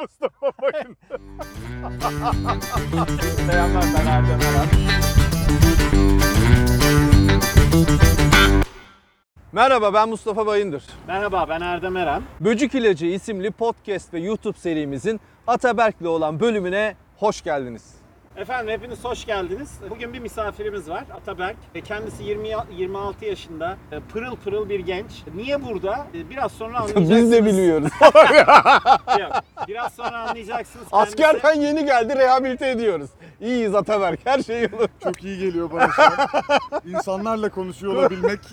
[0.00, 0.96] Mustafa Bayın.
[3.50, 4.68] Selamlar ben Erdem Eren.
[9.52, 10.84] Merhaba ben Mustafa Bayındır.
[11.06, 12.22] Merhaba ben Erdem Eren.
[12.40, 18.00] Böcük İlacı isimli podcast ve YouTube serimizin Ataberk'le olan bölümüne hoş geldiniz.
[18.36, 19.78] Efendim hepiniz hoş geldiniz.
[19.90, 21.56] Bugün bir misafirimiz var Ataberk.
[21.74, 25.10] E, Kendisi 20 ya- 26 yaşında e, pırıl pırıl bir genç.
[25.34, 26.06] Niye burada?
[26.14, 27.10] E, Biraz sonra anlayacaksınız.
[27.22, 27.90] Biz de biliyoruz.
[29.20, 29.30] Yok,
[29.70, 30.88] Biraz sonra anlayacaksınız.
[30.90, 30.96] kendisi.
[31.26, 33.10] Askerden yeni geldi rehabilite ediyoruz.
[33.40, 34.88] İyiyiz Ataberk her şey yolunda.
[35.04, 36.10] Çok iyi geliyor bana şu an.
[36.86, 38.40] İnsanlarla konuşuyor olabilmek.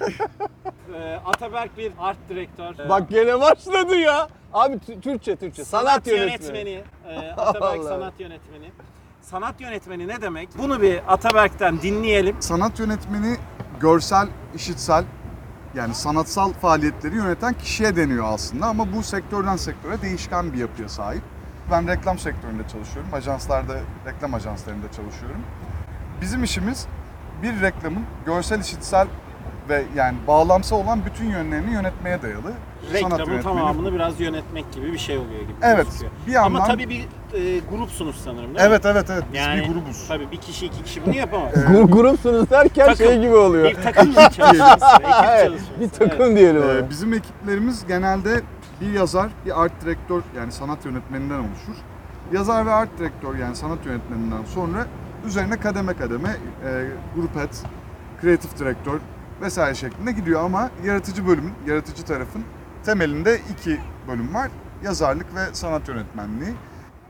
[0.96, 2.86] E, Ataberk bir art direktör.
[2.86, 4.28] E, Bak gene başladı ya.
[4.54, 5.66] Abi T- Türkçe Türkçe.
[5.66, 6.84] Sanat, yönetmeni.
[7.10, 8.72] E, Ataberk sanat yönetmeni.
[9.22, 10.50] Sanat yönetmeni ne demek?
[10.58, 12.36] Bunu bir Ataberk'ten dinleyelim.
[12.40, 13.38] Sanat yönetmeni
[13.80, 15.04] görsel, işitsel
[15.78, 21.22] yani sanatsal faaliyetleri yöneten kişiye deniyor aslında ama bu sektörden sektöre değişken bir yapıya sahip.
[21.72, 23.14] Ben reklam sektöründe çalışıyorum.
[23.14, 25.42] Ajanslarda, reklam ajanslarında çalışıyorum.
[26.22, 26.88] Bizim işimiz
[27.44, 29.08] bir reklamın görsel, işitsel
[29.70, 32.42] ve yani bağlamsal olan bütün yönlerini yönetmeye dayalı.
[32.42, 33.44] sanat Reklamın yönetmeni.
[33.44, 36.12] tamamını biraz yönetmek gibi bir şey oluyor gibi Evet, gözüküyor.
[36.28, 36.56] bir yandan...
[36.60, 37.02] Ama tabii bir
[37.34, 38.62] e, grupsunuz sanırım değil mi?
[38.62, 40.08] Evet evet evet biz Yani bir grubuz.
[40.08, 41.54] tabii bir kişi iki kişi bunu yapamaz.
[41.54, 43.06] Gur- grupsunuz derken Takım.
[43.06, 43.66] şey gibi oluyor.
[43.70, 45.80] bir takım çalışması, ekip Evet, çalışması.
[45.80, 46.90] bir takım diyelim Ee, ona.
[46.90, 48.42] bizim ekiplerimiz genelde
[48.82, 51.76] bir yazar, bir art direktör yani sanat yönetmeninden oluşur.
[52.34, 54.86] Yazar ve art direktör yani sanat yönetmeninden sonra
[55.26, 57.50] üzerine kademe kademe e, grup head,
[58.22, 59.00] kreatif direktör
[59.42, 62.44] vesaire şeklinde gidiyor ama yaratıcı bölümün, yaratıcı tarafın
[62.86, 64.52] temelinde iki bölüm var.
[64.84, 66.54] Yazarlık ve sanat yönetmenliği.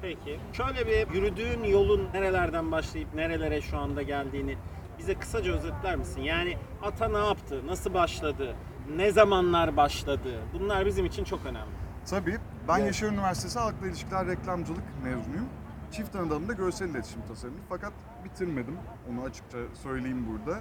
[0.01, 0.39] Peki.
[0.53, 4.57] Şöyle bir yürüdüğün yolun nerelerden başlayıp nerelere şu anda geldiğini
[4.99, 6.21] bize kısaca özetler misin?
[6.21, 7.67] Yani ata ne yaptı?
[7.67, 8.55] Nasıl başladı?
[8.95, 10.41] Ne zamanlar başladı?
[10.53, 11.71] Bunlar bizim için çok önemli.
[12.09, 12.37] Tabii.
[12.67, 12.87] Ben Evet.
[12.87, 15.45] Yaşar Üniversitesi Halkla İlişkiler Reklamcılık mezunuyum.
[15.91, 17.93] Çift anadalında görsel iletişim tasarımı fakat
[18.25, 18.77] bitirmedim.
[19.11, 20.59] Onu açıkça söyleyeyim burada.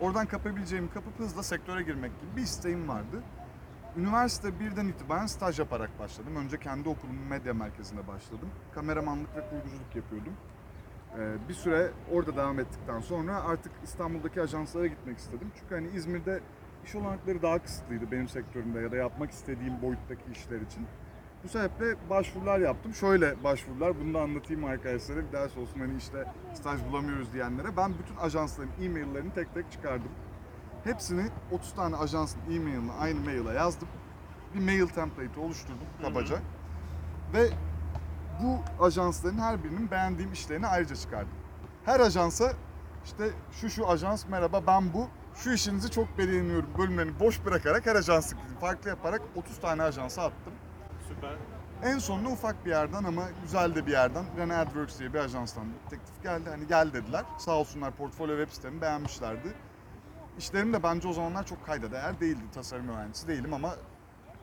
[0.00, 3.22] Oradan kapabileceğimi kapıp hızla sektöre girmek gibi bir isteğim vardı.
[3.96, 6.36] Üniversite birden itibaren staj yaparak başladım.
[6.36, 8.48] Önce kendi okulumun medya merkezinde başladım.
[8.74, 10.32] Kameramanlık ve kurguculuk yapıyordum.
[11.18, 15.52] Ee, bir süre orada devam ettikten sonra artık İstanbul'daki ajanslara gitmek istedim.
[15.60, 16.40] Çünkü hani İzmir'de
[16.84, 20.86] iş olanakları daha kısıtlıydı benim sektörümde ya da yapmak istediğim boyuttaki işler için.
[21.46, 22.94] Bu sebeple başvurular yaptım.
[22.94, 25.26] Şöyle başvurular, bunu da anlatayım arkadaşlara.
[25.26, 26.24] Bir ders olsun hani işte
[26.54, 27.76] staj bulamıyoruz diyenlere.
[27.76, 30.08] Ben bütün ajansların e-maillerini tek tek çıkardım.
[30.84, 33.88] Hepsini 30 tane ajansın e-mailini aynı maile yazdım.
[34.54, 36.36] Bir mail template oluşturdum kabaca.
[37.34, 37.48] Ve
[38.42, 41.34] bu ajansların her birinin beğendiğim işlerini ayrıca çıkardım.
[41.84, 42.52] Her ajansa
[43.04, 45.08] işte şu şu ajans merhaba ben bu.
[45.34, 50.52] Şu işinizi çok beğeniyorum bölümlerini boş bırakarak her ajansı farklı yaparak 30 tane ajansa attım.
[51.08, 51.36] Süper.
[51.82, 55.64] En sonunda ufak bir yerden ama güzel de bir yerden Rene AdWorks diye bir ajanstan
[55.64, 56.50] bir teklif geldi.
[56.50, 57.24] Hani gel dediler.
[57.38, 59.54] Sağ olsunlar portfolyo web sitemi beğenmişlerdi.
[60.38, 62.44] İşlerim de bence o zamanlar çok kayda değer değildi.
[62.54, 63.74] Tasarım öğrencisi değilim ama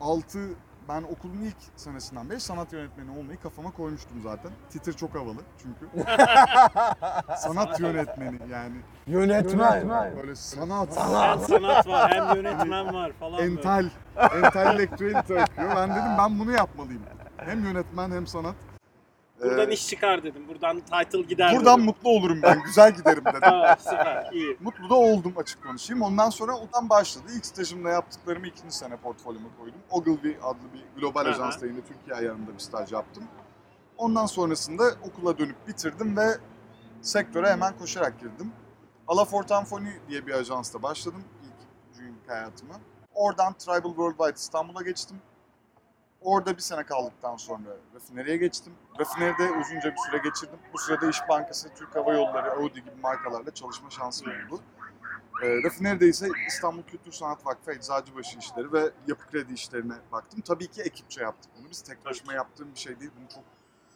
[0.00, 0.48] 6
[0.88, 4.50] ben okulun ilk senesinden beri sanat yönetmeni olmayı kafama koymuştum zaten.
[4.70, 6.06] Titir çok havalı çünkü.
[7.38, 8.76] sanat yönetmeni yani.
[9.06, 9.88] Yönetmen.
[10.16, 13.52] Böyle sanat, Hem sanat var hem yönetmen var falan böyle.
[13.52, 13.90] entel,
[14.44, 15.76] entelektüelite akıyor.
[15.76, 17.02] Ben dedim ben bunu yapmalıyım.
[17.36, 18.54] Hem yönetmen hem sanat.
[19.44, 20.48] Buradan Ee, iş çıkar dedim.
[20.48, 21.84] Buradan title gider Buradan dedim.
[21.86, 23.40] mutlu olurum ben, güzel giderim dedim.
[23.78, 24.56] Süper iyi.
[24.60, 26.02] Mutlu da oldum açık konuşayım.
[26.02, 27.24] Ondan sonra oradan başladı.
[27.36, 29.80] İlk stajımda yaptıklarımı ikinci sene portfolyoma koydum.
[29.90, 31.30] Ogilvy adlı bir global Aha.
[31.30, 33.24] ajansta yine Türkiye ayarında bir staj yaptım.
[33.96, 36.26] Ondan sonrasında okula dönüp bitirdim ve
[37.02, 38.52] sektöre hemen koşarak girdim.
[39.08, 41.22] Alafort Anfoni diye bir ajansta başladım
[41.94, 42.74] ilk hayatıma.
[43.14, 45.16] Oradan Tribal Worldwide İstanbul'a geçtim.
[46.24, 48.72] Orada bir sene kaldıktan sonra rafineriye geçtim.
[49.00, 50.58] Rafineride uzunca bir süre geçirdim.
[50.72, 54.60] Bu sırada İş Bankası, Türk Hava Yolları, Audi gibi markalarla çalışma şansım oldu.
[55.42, 60.40] E, rafineride ise İstanbul Kültür Sanat Vakfı Eczacıbaşı işleri ve yapı kredi işlerine baktım.
[60.40, 61.70] Tabii ki ekipçe yaptık bunu.
[61.70, 63.10] Biz tek başıma yaptığım bir şey değil.
[63.18, 63.44] Bunu çok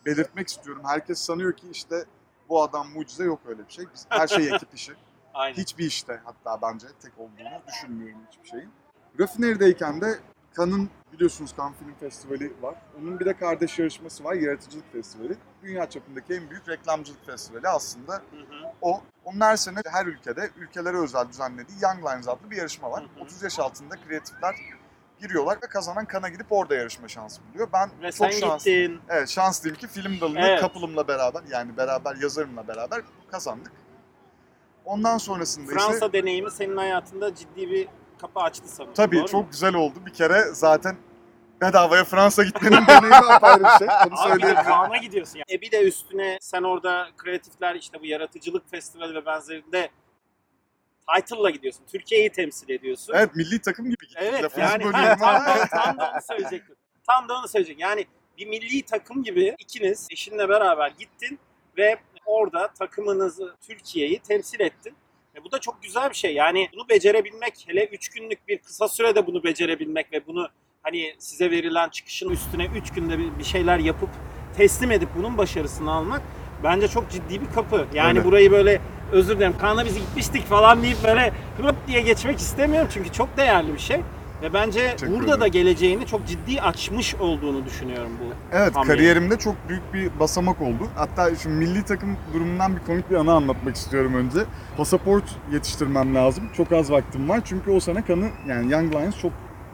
[0.06, 0.82] belirtmek istiyorum.
[0.86, 2.04] Herkes sanıyor ki işte
[2.48, 3.84] bu adam mucize yok öyle bir şey.
[3.94, 4.92] Biz her şey ekip işi.
[5.34, 5.56] Aynen.
[5.56, 8.70] Hiçbir işte hatta bence tek olduğunu düşünmüyorum hiçbir şeyin.
[9.20, 10.18] Rafinerideyken de
[10.58, 12.74] Cannes'ın biliyorsunuz Cannes Film Festivali var.
[13.00, 15.36] Onun bir de kardeş yarışması var, Yaratıcılık Festivali.
[15.62, 18.72] Dünya çapındaki en büyük reklamcılık festivali aslında Hı hı.
[18.80, 19.00] o.
[19.24, 23.02] Onun her sene her ülkede ülkelere özel düzenlediği Young Lions adlı bir yarışma var.
[23.14, 23.24] Hı hı.
[23.24, 24.54] 30 yaş altında kreatifler
[25.20, 27.68] giriyorlar ve kazanan Cannes'a gidip orada yarışma şansı buluyor.
[27.72, 28.92] Ben Ve çok sen şanslıyım.
[28.92, 29.06] gittin.
[29.08, 30.60] Evet şanslıyım ki film dalında Evet.
[30.60, 33.72] kapılımla beraber yani beraber yazarımla beraber kazandık.
[34.84, 37.88] Ondan sonrasında ise Fransa deneyimi senin hayatında ciddi bir
[38.18, 38.94] kapı açtı sanırım.
[38.94, 39.28] tabii doğru mu?
[39.28, 39.94] çok güzel oldu.
[40.06, 40.96] Bir kere zaten
[41.60, 43.88] bedavaya Fransa gitmenin deneyimi apayrı bir şey.
[43.88, 44.64] Onu Abi bir de söyleyebilirim.
[44.64, 45.38] Kaan'a gidiyorsun.
[45.38, 45.58] Yani.
[45.58, 49.90] E bir de üstüne sen orada kreatifler işte bu yaratıcılık festivali ve benzerinde
[51.16, 51.84] title'la gidiyorsun.
[51.92, 53.14] Türkiye'yi temsil ediyorsun.
[53.16, 54.18] Evet milli takım gibi gittik.
[54.20, 55.46] Evet Lafınızı yani bölüyorum tam, ama.
[55.46, 56.76] da, tam da onu söyleyecektim.
[57.06, 57.86] Tam da onu söyleyecektim.
[57.88, 58.06] Yani
[58.38, 61.38] bir milli takım gibi ikiniz eşinle beraber gittin
[61.78, 64.94] ve orada takımınızı, Türkiye'yi temsil ettin.
[65.38, 66.34] E bu da çok güzel bir şey.
[66.34, 70.48] Yani bunu becerebilmek, hele 3 günlük bir kısa sürede bunu becerebilmek ve bunu
[70.82, 74.08] hani size verilen çıkışın üstüne 3 günde bir şeyler yapıp
[74.56, 76.22] teslim edip bunun başarısını almak
[76.64, 77.86] bence çok ciddi bir kapı.
[77.94, 78.24] Yani Öyle.
[78.24, 78.80] burayı böyle
[79.12, 81.32] özür dilerim Kaan'la biz gitmiştik falan deyip böyle
[81.62, 84.00] hıp diye geçmek istemiyorum çünkü çok değerli bir şey.
[84.42, 85.40] Ve bence Teşekkür burada ederim.
[85.40, 88.34] da geleceğini çok ciddi açmış olduğunu düşünüyorum bu.
[88.56, 88.86] Evet hamleyi.
[88.96, 90.88] kariyerimde çok büyük bir basamak oldu.
[90.96, 94.38] Hatta şu milli takım durumundan bir komik bir anı anlatmak istiyorum önce.
[94.76, 96.44] Pasaport yetiştirmem lazım.
[96.56, 99.32] Çok az vaktim var çünkü o sene kanı yani Young Lions çok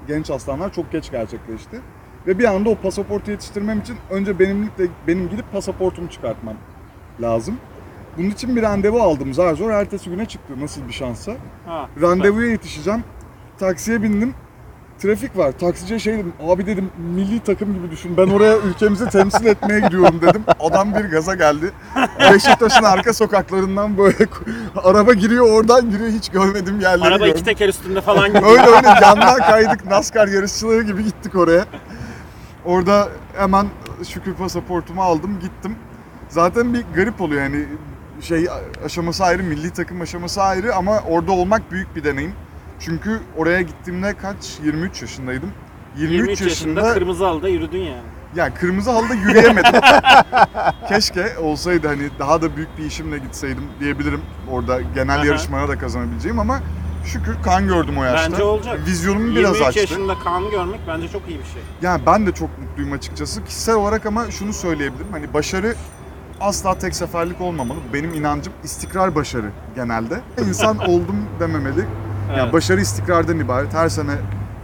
[0.08, 1.80] genç aslanlar çok geç gerçekleşti.
[2.26, 6.54] Ve bir anda o pasaportu yetiştirmem için önce benimlikle benim gidip pasaportumu çıkartmam
[7.22, 7.56] lazım.
[8.18, 11.32] Bunun için bir randevu aldım zar zor ertesi güne çıktı nasıl bir şansa.
[11.66, 13.04] Ha, Randevuya yetişeceğim.
[13.58, 14.34] Taksiye bindim.
[15.04, 15.52] Trafik var.
[15.52, 16.32] Taksiciye şey dedim.
[16.48, 18.16] Abi dedim milli takım gibi düşün.
[18.16, 20.44] Ben oraya ülkemizi temsil etmeye gidiyorum dedim.
[20.60, 21.72] Adam bir gaza geldi.
[22.32, 24.16] Beşiktaş'ın arka sokaklarından böyle
[24.76, 26.10] araba giriyor oradan giriyor.
[26.10, 27.32] Hiç görmediğim yerleri Araba gördüm.
[27.32, 28.50] iki teker üstünde falan gidiyor.
[28.50, 29.86] Öyle öyle yandan kaydık.
[29.86, 31.64] NASCAR yarışçıları gibi gittik oraya.
[32.64, 33.66] Orada hemen
[34.08, 35.76] şükür pasaportumu aldım gittim.
[36.28, 37.64] Zaten bir garip oluyor yani
[38.20, 38.46] şey
[38.84, 42.32] aşaması ayrı, milli takım aşaması ayrı ama orada olmak büyük bir deneyim.
[42.84, 44.58] Çünkü oraya gittiğimde kaç?
[44.64, 45.52] 23 yaşındaydım.
[45.96, 48.02] 23, 23 yaşında, yaşında, kırmızı halıda yürüdün yani.
[48.36, 49.80] yani kırmızı halıda yürüyemedim.
[50.88, 54.20] Keşke olsaydı hani daha da büyük bir işimle gitseydim diyebilirim.
[54.50, 55.26] Orada genel Aha.
[55.26, 56.60] yarışmaya da kazanabileceğim ama
[57.04, 58.32] şükür kan gördüm o yaşta.
[58.32, 58.80] Bence olacak.
[58.86, 59.80] Vizyonumu 23 biraz açtı.
[59.80, 61.62] yaşında Kaan'ı görmek bence çok iyi bir şey.
[61.82, 63.44] Yani ben de çok mutluyum açıkçası.
[63.44, 65.12] Kişisel olarak ama şunu söyleyebilirim.
[65.12, 65.74] Hani başarı
[66.40, 67.78] asla tek seferlik olmamalı.
[67.92, 70.20] Benim inancım istikrar başarı genelde.
[70.48, 71.86] İnsan oldum dememeli.
[72.30, 72.52] Yani Evet.
[72.52, 73.74] başarı istikrardan ibaret.
[73.74, 74.10] Her sene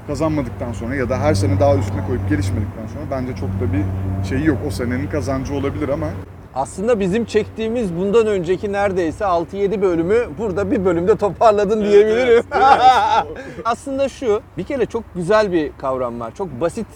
[0.06, 3.84] kazanmadıktan sonra ya da her sene daha üstüne koyup gelişmedikten sonra bence çok da bir
[4.28, 4.58] şeyi yok.
[4.68, 6.06] O senenin kazancı olabilir ama
[6.54, 12.44] Aslında bizim çektiğimiz bundan önceki neredeyse 6-7 bölümü burada bir bölümde toparladın diyebilirim.
[13.64, 16.34] Aslında şu, bir kere çok güzel bir kavram var.
[16.34, 16.86] Çok basit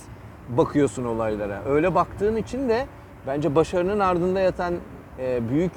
[0.48, 1.62] bakıyorsun olaylara.
[1.68, 2.86] Öyle baktığın için de
[3.26, 4.74] bence başarının ardında yatan
[5.18, 5.72] e, büyük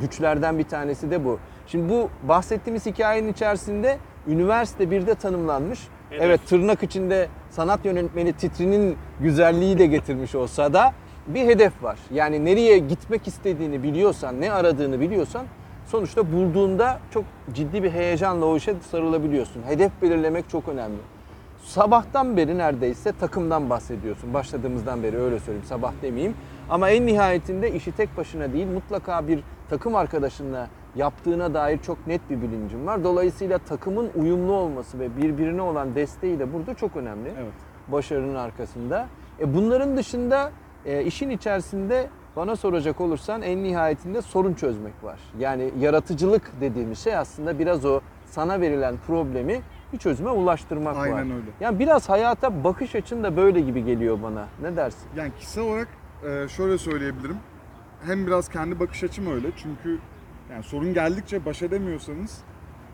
[0.00, 1.38] güçlerden bir tanesi de bu.
[1.66, 5.80] Şimdi bu bahsettiğimiz hikayenin içerisinde üniversite bir de tanımlanmış.
[6.10, 6.22] Hedef.
[6.22, 10.92] Evet tırnak içinde sanat yönetmeni titrinin güzelliği de getirmiş olsa da
[11.26, 11.98] bir hedef var.
[12.14, 15.46] Yani nereye gitmek istediğini biliyorsan, ne aradığını biliyorsan
[15.86, 19.62] sonuçta bulduğunda çok ciddi bir heyecanla o işe sarılabiliyorsun.
[19.62, 20.98] Hedef belirlemek çok önemli.
[21.64, 24.34] Sabahtan beri neredeyse takımdan bahsediyorsun.
[24.34, 25.66] Başladığımızdan beri öyle söyleyeyim.
[25.68, 26.34] Sabah demeyeyim.
[26.70, 29.40] Ama en nihayetinde işi tek başına değil mutlaka bir
[29.70, 33.04] takım arkadaşınla yaptığına dair çok net bir bilincim var.
[33.04, 37.52] Dolayısıyla takımın uyumlu olması ve birbirine olan desteği de burada çok önemli evet.
[37.88, 39.06] başarının arkasında.
[39.40, 40.52] E bunların dışında
[40.84, 45.20] e, işin içerisinde bana soracak olursan en nihayetinde sorun çözmek var.
[45.38, 49.60] Yani yaratıcılık dediğimiz şey aslında biraz o sana verilen problemi
[49.92, 51.02] bir çözüme ulaştırmak var.
[51.02, 51.46] Aynen öyle.
[51.60, 54.46] Yani biraz hayata bakış açın da böyle gibi geliyor bana.
[54.62, 55.08] Ne dersin?
[55.16, 55.88] Yani kişisel olarak
[56.24, 57.36] e, şöyle söyleyebilirim.
[58.06, 59.48] Hem biraz kendi bakış açım öyle.
[59.56, 59.98] Çünkü
[60.52, 62.38] yani sorun geldikçe baş edemiyorsanız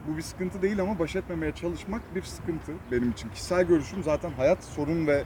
[0.08, 3.28] bu bir sıkıntı değil ama baş etmemeye çalışmak bir sıkıntı benim için.
[3.28, 5.24] Kişisel görüşüm zaten hayat sorun ve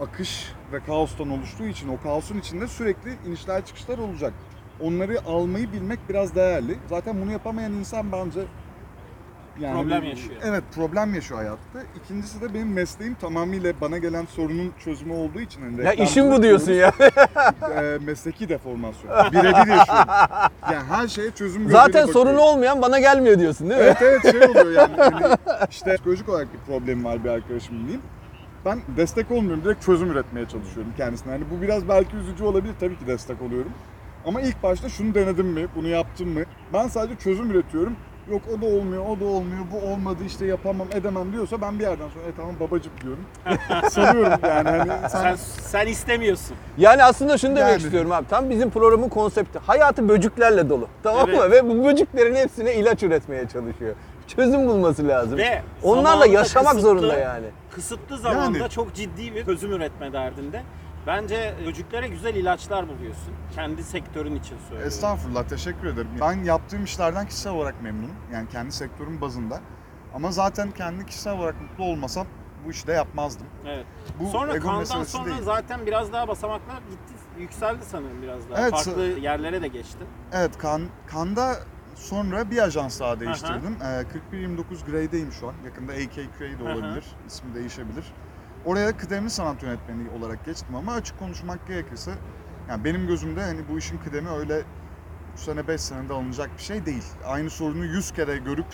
[0.00, 4.32] akış ve kaostan oluştuğu için o kaosun içinde sürekli inişler çıkışlar olacak.
[4.80, 6.78] Onları almayı bilmek biraz değerli.
[6.88, 8.40] Zaten bunu yapamayan insan bence
[9.60, 10.36] yani Problem yaşıyor.
[10.44, 11.88] Evet problem yaşıyor hayatta.
[12.04, 15.62] İkincisi de benim mesleğim tamamıyla bana gelen sorunun çözümü olduğu için.
[15.62, 16.92] Hani Ya işin bu diyorsun ya.
[17.76, 19.12] e, mesleki deformasyon.
[19.32, 20.08] Birebir yaşıyorum.
[20.72, 23.86] Yani her şeye çözüm Zaten sorunu olmayan bana gelmiyor diyorsun değil mi?
[23.86, 24.96] Evet evet şey oluyor yani.
[25.00, 25.36] Hani
[25.70, 28.02] işte psikolojik olarak bir problemi var bir arkadaşımın diyeyim.
[28.64, 29.64] Ben destek olmuyorum.
[29.64, 31.32] Direkt çözüm üretmeye çalışıyorum kendisine.
[31.32, 32.74] Hani bu biraz belki üzücü olabilir.
[32.80, 33.72] Tabii ki destek oluyorum.
[34.26, 35.66] Ama ilk başta şunu denedim mi?
[35.76, 36.40] Bunu yaptım mı?
[36.72, 37.96] Ben sadece çözüm üretiyorum.
[38.30, 41.84] Yok o da olmuyor, o da olmuyor, bu olmadı işte yapamam, edemem diyorsa ben bir
[41.84, 43.24] yerden sonra e tamam babacım diyorum.
[43.90, 46.56] Salıyorum yani hani Sen, sen, sen istemiyorsun.
[46.78, 47.82] Yani aslında şunu demek Yani.
[47.82, 48.26] istiyorum abi.
[48.28, 49.58] Tam bizim programın konsepti.
[49.58, 50.88] Hayatı böcüklerle dolu.
[51.02, 51.36] Tamam mı?
[51.40, 51.50] Evet.
[51.52, 53.94] Ve bu böcüklerin hepsine ilaç üretmeye çalışıyor.
[54.36, 55.38] Çözüm bulması lazım.
[55.38, 57.46] Ve Onlarla zamanında yaşamak kısıtlı- zorunda yani.
[57.70, 58.70] Kısıtlı zamanda Yani.
[58.70, 60.62] çok ciddi bir çözüm üretme derdinde.
[61.10, 63.34] Bence çocuklara güzel ilaçlar buluyorsun.
[63.54, 64.88] Kendi sektörün için söylüyorum.
[64.88, 66.08] Estağfurullah, teşekkür ederim.
[66.20, 68.16] Ben yaptığım işlerden kişisel olarak memnunum.
[68.32, 69.60] Yani kendi sektörüm bazında.
[70.14, 72.26] Ama zaten kendi kişisel olarak mutlu olmasam
[72.66, 73.46] bu işi de yapmazdım.
[73.66, 73.86] Evet.
[74.20, 75.42] Bu sonra ego meselesi sonra değil.
[75.42, 78.60] zaten biraz daha basamaklar gitti, yükseldi sanırım biraz daha.
[78.60, 80.06] Evet, Farklı yerlere de geçtin.
[80.32, 81.56] Evet, kan, Kanda
[81.94, 83.76] sonra bir ajans daha değiştirdim.
[83.82, 85.54] Ee, 4129 Grey'deyim şu an.
[85.64, 86.74] Yakında AKQA de Aha.
[86.74, 87.04] olabilir.
[87.26, 88.04] İsmi değişebilir.
[88.64, 92.14] Oraya kıdemli sanat yönetmeni olarak geçtim ama açık konuşmak gerekirse
[92.68, 94.62] yani benim gözümde hani bu işin kıdemi öyle
[95.34, 97.04] 3 sene 5 senede alınacak bir şey değil.
[97.26, 98.66] Aynı sorunu 100 kere görüp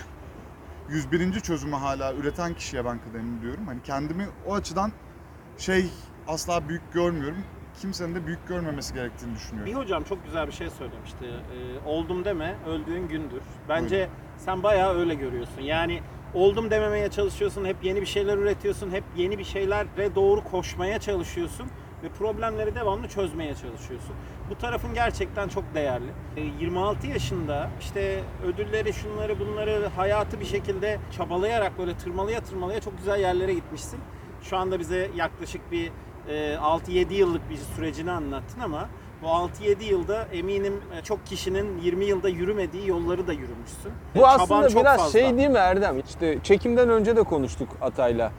[0.88, 1.40] 101.
[1.40, 3.66] çözümü hala üreten kişiye ben kıdemli diyorum.
[3.66, 4.92] Hani kendimi o açıdan
[5.58, 5.90] şey
[6.28, 7.38] asla büyük görmüyorum.
[7.80, 9.72] Kimsenin de büyük görmemesi gerektiğini düşünüyorum.
[9.72, 11.24] Bir hocam çok güzel bir şey söylemişti.
[11.24, 13.42] Ee, oldum deme, öldüğün gündür.
[13.68, 15.60] Bence sen bayağı öyle görüyorsun.
[15.62, 16.02] Yani
[16.36, 21.66] oldum dememeye çalışıyorsun, hep yeni bir şeyler üretiyorsun, hep yeni bir şeylere doğru koşmaya çalışıyorsun
[22.02, 24.16] ve problemleri devamlı çözmeye çalışıyorsun.
[24.50, 26.10] Bu tarafın gerçekten çok değerli.
[26.36, 32.98] Ee, 26 yaşında işte ödülleri, şunları, bunları hayatı bir şekilde çabalayarak böyle tırmalaya tırmalaya çok
[32.98, 34.00] güzel yerlere gitmişsin.
[34.42, 35.90] Şu anda bize yaklaşık bir
[36.28, 38.88] e, 6-7 yıllık bir sürecini anlattın ama
[39.22, 43.92] bu 6-7 yılda eminim e, çok kişinin 20 yılda yürümediği yolları da yürümüşsün.
[44.14, 45.20] Bu Çaban aslında çok biraz fazla.
[45.20, 45.98] şey değil mi Erdem?
[45.98, 48.32] İşte çekimden önce de konuştuk Atay'la.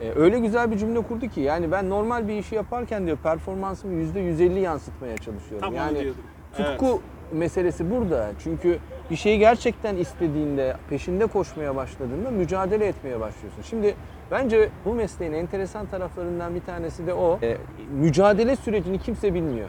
[0.00, 3.92] Ee, öyle güzel bir cümle kurdu ki yani ben normal bir işi yaparken diyor performansımı
[4.02, 5.60] %150 yansıtmaya çalışıyorum.
[5.60, 6.22] Tam onu yani diyordum.
[6.56, 7.00] tutku
[7.32, 8.30] meselesi burada.
[8.38, 8.78] Çünkü
[9.10, 13.62] bir şeyi gerçekten istediğinde, peşinde koşmaya başladığında mücadele etmeye başlıyorsun.
[13.62, 13.94] Şimdi
[14.30, 17.38] bence bu mesleğin enteresan taraflarından bir tanesi de o.
[17.42, 17.56] Ee,
[17.90, 19.68] mücadele sürecini kimse bilmiyor.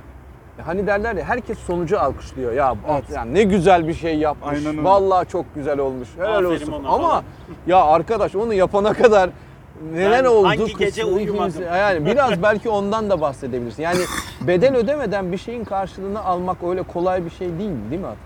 [0.66, 2.54] Hani derler ya herkes sonucu alkışlıyor.
[2.54, 3.04] Ya, Evet.
[3.16, 4.50] ya ne güzel bir şey yapmış.
[4.58, 4.84] Aynen öyle.
[4.84, 6.10] Vallahi çok güzel olmuş.
[6.18, 6.72] Helal Aferin olsun.
[6.72, 7.24] ona Ama falan.
[7.68, 9.30] ya arkadaş onu yapana kadar
[9.94, 11.64] neler Ben oldu hangi gece uyumadım?
[11.64, 13.84] Yani biraz belki ondan da bahsedebilirsin.
[13.84, 14.00] Yani
[14.42, 18.18] bedel ödemeden bir şeyin karşılığını almak öyle kolay bir şey değil değil mi Atay?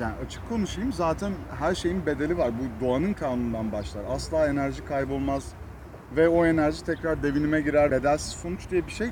[0.00, 2.50] Yani açık konuşayım zaten her şeyin bedeli var.
[2.50, 4.02] Bu doğanın kanunundan başlar.
[4.14, 5.44] Asla enerji kaybolmaz
[6.16, 7.90] ve o enerji tekrar devinime girer.
[7.90, 9.08] Bedelsiz sonuç diye bir şey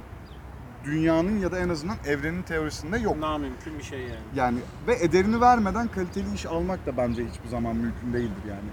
[0.85, 3.19] dünyanın ya da en azından evrenin teorisinde yok.
[3.19, 4.21] Namümkün bir şey yani.
[4.35, 8.71] Yani ve ederini vermeden kaliteli iş almak da bence hiçbir zaman mümkün değildir yani.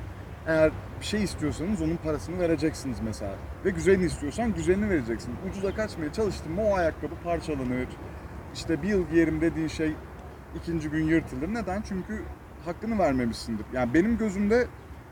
[0.47, 3.35] Eğer bir şey istiyorsanız onun parasını vereceksiniz mesela.
[3.65, 5.35] Ve güzelini istiyorsan güzelini vereceksin.
[5.49, 7.87] Ucuza kaçmaya çalıştın mı o ayakkabı parçalanır.
[8.53, 9.95] İşte bir yıl giyerim dediğin şey
[10.61, 11.53] ikinci gün yırtılır.
[11.53, 11.81] Neden?
[11.81, 12.23] Çünkü
[12.65, 13.65] hakkını vermemişsindir.
[13.73, 14.67] Yani benim gözümde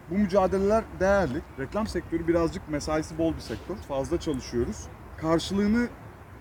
[0.09, 1.41] bu mücadeleler değerli.
[1.59, 3.75] Reklam sektörü birazcık mesaisi bol bir sektör.
[3.75, 4.87] Fazla çalışıyoruz.
[5.17, 5.87] Karşılığını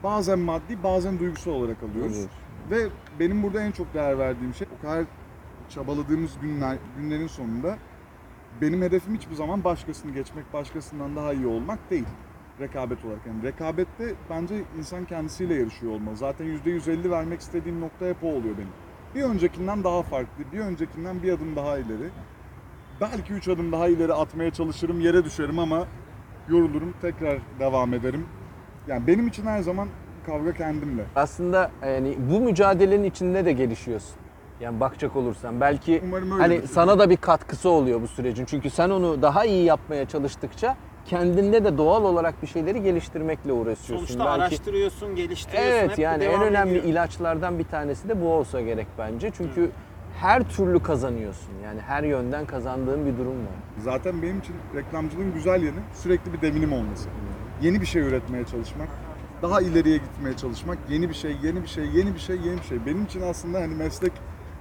[0.04, 2.18] bazen maddi bazen duygusal olarak alıyoruz.
[2.18, 2.30] Evet.
[2.70, 2.88] Ve
[3.20, 5.04] benim burada en çok değer verdiğim şey o kadar
[5.68, 7.78] çabaladığımız günler, günlerin sonunda
[8.60, 12.06] benim hedefim hiçbir zaman başkasını geçmek, başkasından daha iyi olmak değil.
[12.60, 13.26] Rekabet olarak.
[13.26, 16.16] Yani rekabette bence insan kendisiyle yarışıyor olmalı.
[16.16, 18.72] Zaten %150 vermek istediğim nokta hep o oluyor benim.
[19.14, 22.10] Bir öncekinden daha farklı, bir öncekinden bir adım daha ileri.
[23.00, 25.86] Belki üç adım daha ileri atmaya çalışırım, yere düşerim ama
[26.48, 28.26] yorulurum, tekrar devam ederim.
[28.88, 29.88] Yani benim için her zaman
[30.26, 31.02] kavga kendimle.
[31.16, 34.16] Aslında yani bu mücadelenin içinde de gelişiyorsun.
[34.60, 36.02] Yani bakacak olursan belki
[36.38, 38.44] hani sana da bir katkısı oluyor bu sürecin.
[38.44, 40.76] Çünkü sen onu daha iyi yapmaya çalıştıkça
[41.06, 44.06] kendinde de doğal olarak bir şeyleri geliştirmekle uğraşıyorsun.
[44.06, 45.70] Sonuçta belki araştırıyorsun, geliştiriyorsun.
[45.72, 46.84] Evet hep yani en önemli ediyor.
[46.84, 49.30] ilaçlardan bir tanesi de bu olsa gerek bence.
[49.36, 49.70] Çünkü
[50.20, 51.52] her türlü kazanıyorsun.
[51.64, 53.54] Yani her yönden kazandığın bir durum var.
[53.78, 57.08] Zaten benim için reklamcılığın güzel yanı sürekli bir devinim olması.
[57.62, 58.88] Yeni bir şey üretmeye çalışmak,
[59.42, 62.64] daha ileriye gitmeye çalışmak, yeni bir şey, yeni bir şey, yeni bir şey, yeni bir
[62.64, 62.86] şey.
[62.86, 64.12] Benim için aslında hani meslek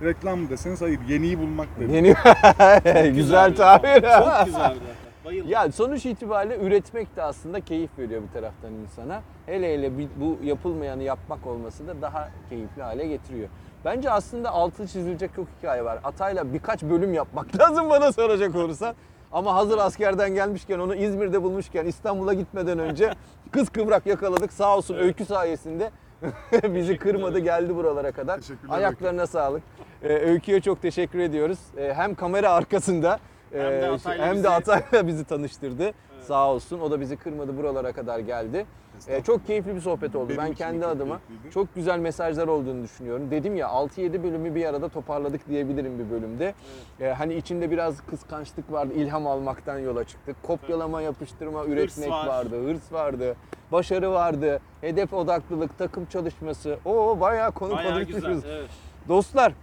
[0.04, 1.94] reklam mı deseniz hayır, yeniyi bulmak derim.
[1.94, 4.02] Yeni güzel tabir.
[4.02, 4.80] Çok güzeldi.
[5.26, 5.52] Bayıldım.
[5.52, 9.22] Ya sonuç itibariyle üretmek de aslında keyif veriyor bir taraftan insana.
[9.46, 13.50] Hele hele bu yapılmayanı yapmak olması da daha keyifli hale getiriyor.
[13.86, 16.00] Bence aslında altı çizilecek çok hikaye var.
[16.04, 18.96] Atayla birkaç bölüm yapmak lazım bana soracak olursan.
[19.34, 23.14] Ama hazır askerden gelmişken onu İzmir'de bulmuşken İstanbul'a gitmeden önce
[23.52, 24.54] kız kıvrak yakaladık.
[24.54, 25.92] Sağ olsun öykü sayesinde
[26.64, 28.40] bizi kırmadı geldi buralara kadar.
[28.70, 29.64] Ayaklarına sağlık.
[30.04, 31.60] Ee, Öykü'ye çok teşekkür ediyoruz.
[31.78, 33.20] Ee, hem kamera arkasında
[33.52, 35.94] Hem de ee, Atay'la hem de Atay'la bizi tanıştırdı.
[36.28, 36.80] Sağ olsun.
[36.80, 38.66] O da bizi kırmadı buralara kadar geldi.
[39.08, 40.30] Ee, çok keyifli bir sohbet oldu.
[40.30, 41.54] Benim ben için de kendi çok adıma keyifliydi.
[41.54, 43.32] çok güzel mesajlar olduğunu düşünüyorum.
[43.32, 46.54] Dedim ya 6-7 bölümü bir arada toparladık diyebilirim bir bölümde.
[47.00, 48.94] Ee, hani içinde biraz kıskançlık vardı.
[48.94, 50.44] ilham almaktan yola çıktık.
[50.44, 52.28] Kopyalama, yapıştırma, üretmek var.
[52.28, 52.68] vardı.
[52.68, 53.36] Hırs vardı.
[53.72, 54.60] Başarı vardı.
[54.82, 56.78] Hedef odaklılık, takım çalışması.
[56.86, 58.44] Oo bayağı konu Bayağı konuşmuşuz.
[58.48, 58.70] Evet.
[59.08, 59.54] Dostlar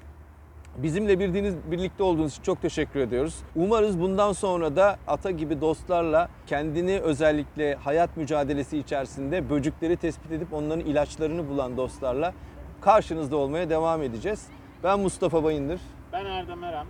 [0.82, 3.34] bizimle bildiğiniz birlikte olduğunuz için çok teşekkür ediyoruz.
[3.56, 10.52] Umarız bundan sonra da ata gibi dostlarla kendini özellikle hayat mücadelesi içerisinde böcükleri tespit edip
[10.52, 12.34] onların ilaçlarını bulan dostlarla
[12.80, 14.46] karşınızda olmaya devam edeceğiz.
[14.84, 15.80] Ben Mustafa Bayındır.
[16.12, 16.86] Ben Erdem Eren.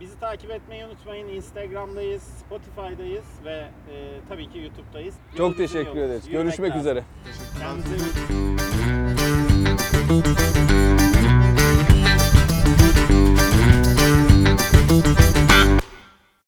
[0.00, 1.28] Bizi takip etmeyi unutmayın.
[1.28, 3.66] Instagram'dayız, Spotify'dayız ve e,
[4.28, 5.14] tabii ki YouTube'dayız.
[5.36, 6.28] Çok teşekkür ederiz.
[6.28, 6.80] Görüşmek lazım.
[6.80, 7.02] üzere.
[7.60, 8.56] Kendinize iyi
[10.08, 10.43] bakın.